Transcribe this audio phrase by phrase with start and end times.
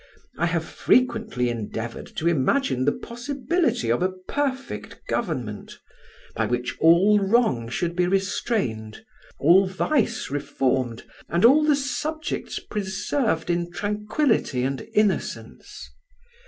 [0.35, 5.77] I have frequently endeavoured to imagine the possibility of a perfect government,
[6.35, 9.05] by which all wrong should be restrained,
[9.37, 15.87] all vice reformed, and all the subjects preserved in tranquillity and innocence.